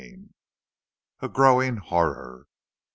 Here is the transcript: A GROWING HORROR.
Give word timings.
A 1.19 1.29
GROWING 1.29 1.77
HORROR. 1.77 2.47